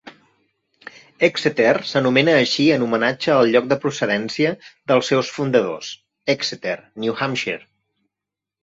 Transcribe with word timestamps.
Exeter 1.27 1.73
s'anomena 1.89 2.33
així 2.45 2.65
en 2.77 2.85
homenatge 2.87 3.35
al 3.35 3.53
lloc 3.57 3.69
de 3.75 3.79
procedència 3.87 4.57
dels 4.73 5.13
seus 5.15 5.31
fundadors, 5.37 5.95
Exeter 6.39 6.77
(New 7.07 7.21
Hampshire). 7.23 7.65